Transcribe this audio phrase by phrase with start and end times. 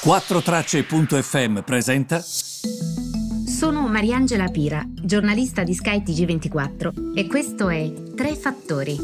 [0.00, 2.20] 4Tracce.fm presenta.
[2.20, 8.96] Sono Mariangela Pira, giornalista di skytg 24 e questo è Tre Fattori.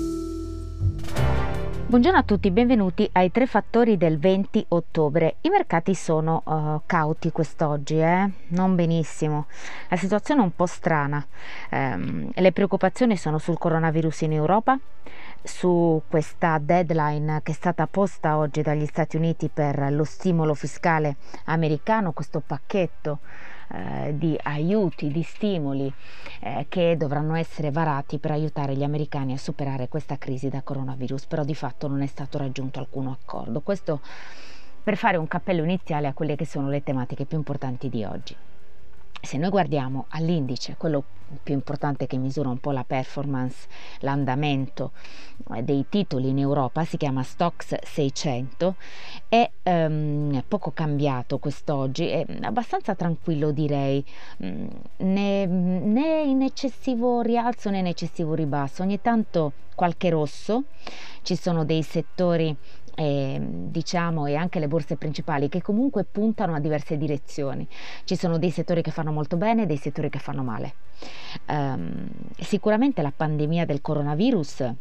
[1.87, 5.37] Buongiorno a tutti, benvenuti ai Tre Fattori del 20 ottobre.
[5.41, 8.31] I mercati sono uh, cauti quest'oggi, eh?
[8.49, 9.47] non benissimo.
[9.89, 11.25] La situazione è un po' strana.
[11.73, 14.79] Um, le preoccupazioni sono sul coronavirus in Europa,
[15.45, 21.17] su questa deadline che è stata posta oggi dagli Stati Uniti per lo stimolo fiscale
[21.45, 23.19] americano, questo pacchetto
[23.69, 25.93] eh, di aiuti, di stimoli
[26.41, 31.27] eh, che dovranno essere varati per aiutare gli americani a superare questa crisi da coronavirus,
[31.27, 33.61] però di fatto non è stato raggiunto alcun accordo.
[33.61, 34.01] Questo
[34.83, 38.37] per fare un cappello iniziale a quelle che sono le tematiche più importanti di oggi
[39.25, 41.05] se noi guardiamo all'indice, quello
[41.43, 43.67] più importante che misura un po' la performance,
[44.01, 44.93] l'andamento
[45.55, 48.77] eh, dei titoli in Europa, si chiama Stox 600,
[49.29, 54.05] è um, poco cambiato quest'oggi, è abbastanza tranquillo direi,
[54.43, 54.67] mm,
[54.99, 60.65] né, né in eccessivo rialzo né in eccessivo ribasso, ogni tanto qualche rosso,
[61.23, 62.57] ci sono dei settori
[62.95, 67.67] eh, diciamo e anche le borse principali che comunque puntano a diverse direzioni.
[68.05, 70.75] Ci sono dei settori che fanno molto bene e dei settori che fanno male.
[71.49, 72.09] Um,
[72.39, 74.73] sicuramente la pandemia del coronavirus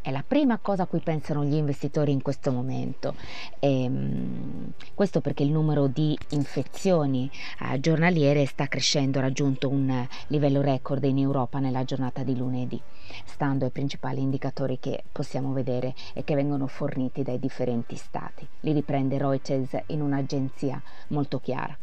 [0.00, 3.14] è la prima cosa a cui pensano gli investitori in questo momento.
[3.58, 10.06] E, um, questo perché il numero di infezioni uh, giornaliere sta crescendo, ha raggiunto un
[10.28, 12.80] livello record in Europa nella giornata di lunedì,
[13.24, 18.46] stando ai principali indicatori che possiamo vedere e che vengono forniti dai differenti stati.
[18.60, 21.76] Li riprende Reuters in un'agenzia molto chiara.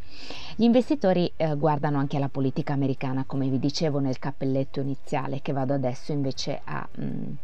[0.56, 5.54] Gli investitori uh, guardano anche alla politica americana, come vi dicevo nel cappelletto iniziale, che
[5.54, 7.38] vado adesso invece a um,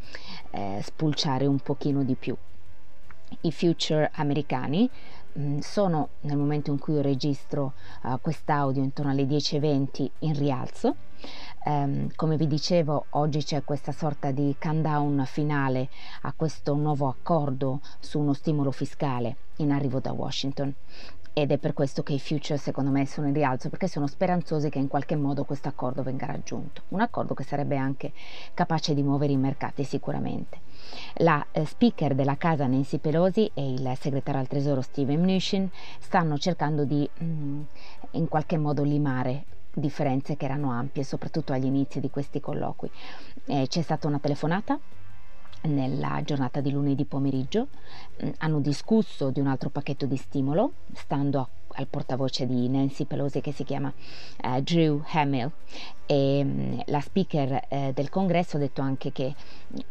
[0.57, 2.35] eh, spulciare un pochino di più.
[3.41, 4.89] I future americani
[5.33, 10.37] mh, mm, sono nel momento in cui io registro uh, quest'audio intorno alle 10.20 in
[10.37, 10.95] rialzo.
[11.65, 15.89] Um, come vi dicevo, oggi c'è questa sorta di countdown finale
[16.21, 20.73] a questo nuovo accordo su uno stimolo fiscale in arrivo da Washington
[21.37, 24.71] ed è per questo che i future secondo me sono in rialzo perché sono speranzosi
[24.71, 28.11] che in qualche modo questo accordo venga raggiunto, un accordo che sarebbe anche
[28.55, 30.61] capace di muovere i mercati sicuramente.
[31.17, 36.39] La eh, speaker della casa Nancy Pelosi e il segretario al tesoro Steven Mnuchin stanno
[36.39, 37.61] cercando di mm,
[38.13, 42.89] in qualche modo limare differenze che erano ampie, soprattutto agli inizi di questi colloqui.
[43.45, 44.79] Eh, c'è stata una telefonata
[45.63, 47.67] nella giornata di lunedì pomeriggio.
[48.23, 51.47] Mm, hanno discusso di un altro pacchetto di stimolo, stando a,
[51.77, 53.91] al portavoce di Nancy Pelosi che si chiama
[54.43, 55.51] uh, Drew Hamill
[56.05, 59.33] e um, la speaker uh, del congresso ha detto anche che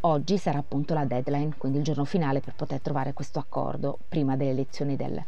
[0.01, 4.37] oggi sarà appunto la deadline, quindi il giorno finale per poter trovare questo accordo prima
[4.37, 5.23] delle elezioni del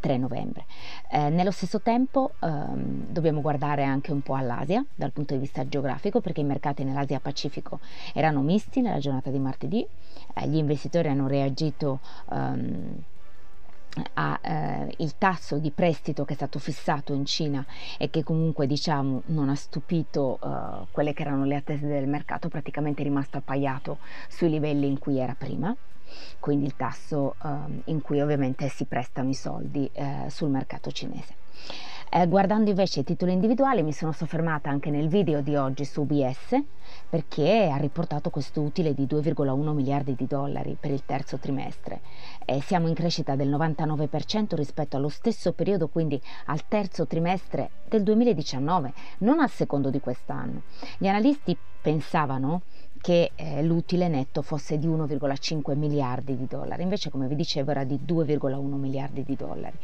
[0.00, 0.66] 3 novembre.
[1.10, 5.66] Eh, nello stesso tempo ehm, dobbiamo guardare anche un po' all'Asia dal punto di vista
[5.66, 7.80] geografico perché i mercati nell'Asia Pacifico
[8.14, 9.86] erano misti nella giornata di martedì,
[10.34, 13.02] eh, gli investitori hanno reagito ehm,
[14.14, 14.38] al
[14.96, 17.64] eh, tasso di prestito che è stato fissato in Cina
[17.98, 22.48] e che comunque diciamo non ha stupito eh, quelle che erano le attese del mercato,
[22.48, 23.98] praticamente è rimasto appaiato
[24.28, 25.74] sui livelli in cui era prima
[26.40, 31.34] quindi il tasso um, in cui ovviamente si prestano i soldi eh, sul mercato cinese.
[32.10, 36.00] Eh, guardando invece i titoli individuali mi sono soffermata anche nel video di oggi su
[36.00, 36.58] UBS
[37.10, 42.00] perché ha riportato questo utile di 2,1 miliardi di dollari per il terzo trimestre.
[42.46, 48.02] Eh, siamo in crescita del 99% rispetto allo stesso periodo, quindi al terzo trimestre del
[48.02, 50.62] 2019, non al secondo di quest'anno.
[50.96, 52.62] Gli analisti pensavano
[53.00, 57.84] che eh, l'utile netto fosse di 1,5 miliardi di dollari, invece come vi dicevo era
[57.84, 59.78] di 2,1 miliardi di dollari.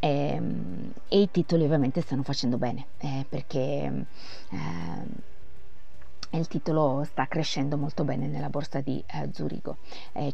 [0.00, 4.06] E, ehm, e i titoli ovviamente stanno facendo bene eh, perché
[4.50, 9.78] eh, il titolo sta crescendo molto bene nella borsa di eh, Zurigo,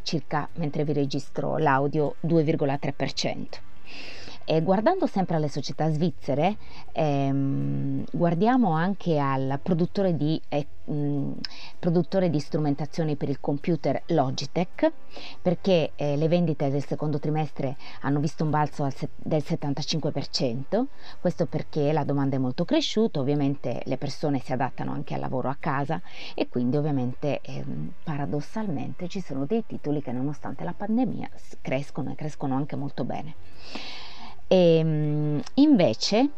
[0.03, 3.47] circa mentre vi registro l'audio 2,3%.
[4.49, 6.55] E guardando sempre alle società svizzere,
[6.93, 11.31] ehm, guardiamo anche al produttore di, eh, mh,
[11.77, 14.89] produttore di, strumentazioni per il computer Logitech,
[15.41, 20.87] perché eh, le vendite del secondo trimestre hanno visto un balzo se- del 75%,
[21.19, 25.49] questo perché la domanda è molto cresciuta, ovviamente le persone si adattano anche al lavoro
[25.49, 26.01] a casa
[26.33, 31.29] e quindi ovviamente ehm, paradossalmente ci sono dei titoli che nonostante la pandemia
[31.59, 33.35] crescono e crescono anche molto bene.
[34.47, 36.29] E, ehm, invece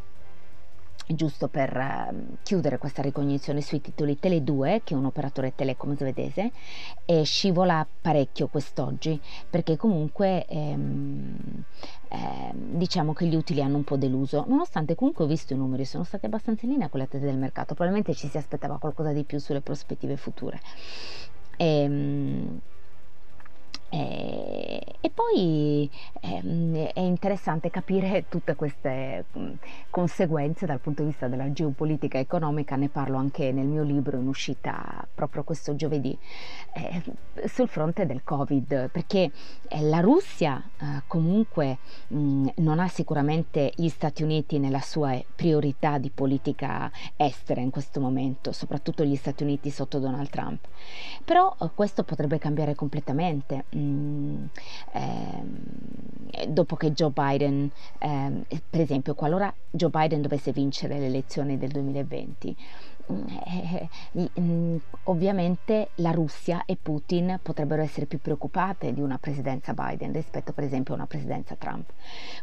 [1.12, 5.96] giusto per uh, chiudere questa ricognizione sui titoli Tele 2, che è un operatore telecom
[5.96, 6.52] svedese,
[7.06, 9.20] e scivola parecchio quest'oggi,
[9.50, 11.36] perché comunque ehm,
[12.10, 15.86] eh, diciamo che gli utili hanno un po' deluso, nonostante comunque ho visto i numeri,
[15.86, 19.12] sono stati abbastanza in linea con le attese del mercato, probabilmente ci si aspettava qualcosa
[19.12, 20.60] di più sulle prospettive future.
[21.58, 22.60] E, ehm,
[23.90, 25.90] e, e poi
[26.22, 29.52] eh, è interessante capire tutte queste mh,
[29.90, 34.28] conseguenze dal punto di vista della geopolitica economica, ne parlo anche nel mio libro in
[34.28, 36.18] uscita proprio questo giovedì,
[36.74, 37.02] eh,
[37.48, 39.32] sul fronte del Covid, perché
[39.68, 45.98] eh, la Russia eh, comunque mh, non ha sicuramente gli Stati Uniti nella sua priorità
[45.98, 50.68] di politica estera in questo momento, soprattutto gli Stati Uniti sotto Donald Trump,
[51.26, 53.66] però eh, questo potrebbe cambiare completamente
[54.92, 61.58] eh, dopo che Joe Biden, eh, per esempio, qualora Joe Biden dovesse vincere le elezioni
[61.58, 62.56] del 2020,
[63.10, 70.14] eh, eh, ovviamente la Russia e Putin potrebbero essere più preoccupate di una presidenza Biden
[70.14, 71.90] rispetto per esempio a una presidenza Trump.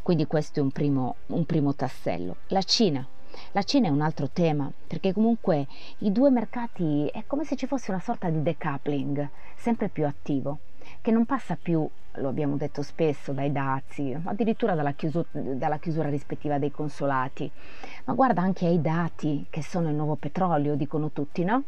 [0.02, 2.36] Quindi questo è un primo, un primo tassello.
[2.48, 3.06] La Cina.
[3.52, 5.66] La Cina è un altro tema, perché comunque
[5.98, 10.58] i due mercati è come se ci fosse una sorta di decoupling sempre più attivo
[11.06, 16.08] che non passa più, lo abbiamo detto spesso, dai dazi, addirittura dalla chiusura, dalla chiusura
[16.08, 17.48] rispettiva dei consolati,
[18.06, 21.62] ma guarda anche ai dati che sono il nuovo petrolio, dicono tutti, no?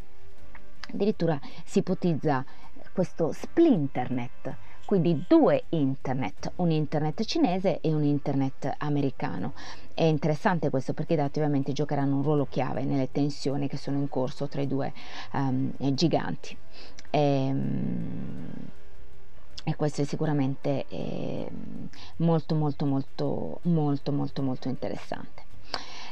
[0.93, 2.45] Addirittura si ipotizza
[2.93, 9.53] questo splinternet, quindi due internet, un internet cinese e un internet americano.
[9.95, 13.99] È interessante questo perché i dati ovviamente giocheranno un ruolo chiave nelle tensioni che sono
[13.99, 14.93] in corso tra i due
[15.35, 16.57] um, giganti.
[17.11, 18.38] E, um,
[19.69, 21.47] e questo è sicuramente eh,
[22.17, 25.48] molto molto molto molto molto molto interessante.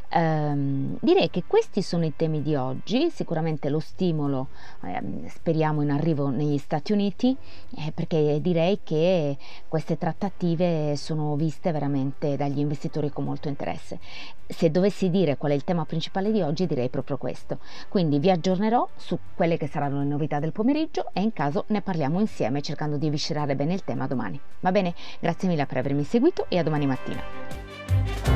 [0.08, 4.48] Um, direi che questi sono i temi di oggi, sicuramente lo stimolo
[4.84, 7.36] eh, speriamo in arrivo negli Stati Uniti
[7.76, 9.36] eh, perché direi che
[9.66, 13.98] queste trattative sono viste veramente dagli investitori con molto interesse.
[14.46, 18.30] Se dovessi dire qual è il tema principale di oggi direi proprio questo, quindi vi
[18.30, 22.62] aggiornerò su quelle che saranno le novità del pomeriggio e in caso ne parliamo insieme
[22.62, 24.40] cercando di viscerare bene il tema domani.
[24.60, 24.94] Va bene?
[25.18, 28.35] Grazie mille per avermi seguito e a domani mattina.